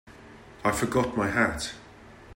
[0.63, 1.75] I forgot my hat.